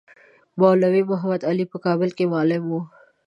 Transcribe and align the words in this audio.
مولوی 0.59 1.03
محمدعلي 1.11 1.65
په 1.71 1.77
کابل 1.85 2.09
کې 2.17 2.25
معلم 2.33 2.63
وو. 2.67 2.81